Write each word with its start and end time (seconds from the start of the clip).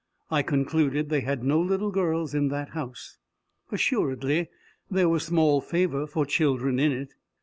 I 0.31 0.41
concluded 0.41 1.09
they 1.09 1.19
had 1.19 1.43
no 1.43 1.59
little 1.61 1.91
girls 1.91 2.33
in 2.33 2.47
that 2.47 2.69
house. 2.69 3.17
Assuredly 3.71 4.49
there 4.89 5.07
was 5.07 5.23
small 5.25 5.61
favour 5.61 6.07
for 6.07 6.25
children 6.25 6.79
in 6.79 6.91
it. 6.91 7.13